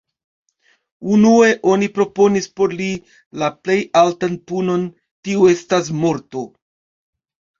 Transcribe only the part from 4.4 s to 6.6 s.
punon, tio estas morto.